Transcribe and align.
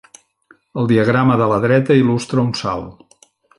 El 0.83 0.89
diagrama 0.91 1.37
de 1.43 1.49
la 1.53 1.61
dreta 1.67 1.99
il·lustra 2.01 2.43
un 2.49 2.53
salt. 2.65 3.25